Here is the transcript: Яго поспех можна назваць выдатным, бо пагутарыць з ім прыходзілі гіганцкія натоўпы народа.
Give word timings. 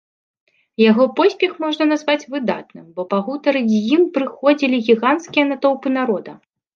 Яго 0.83 1.03
поспех 1.17 1.51
можна 1.63 1.83
назваць 1.91 2.27
выдатным, 2.35 2.85
бо 2.95 3.05
пагутарыць 3.11 3.69
з 3.73 3.77
ім 3.99 4.07
прыходзілі 4.15 4.81
гіганцкія 4.89 5.45
натоўпы 5.51 5.87
народа. 5.99 6.31